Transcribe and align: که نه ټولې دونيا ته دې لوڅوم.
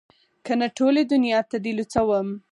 که 0.45 0.53
نه 0.59 0.67
ټولې 0.77 1.01
دونيا 1.11 1.39
ته 1.49 1.57
دې 1.63 1.71
لوڅوم. 1.77 2.27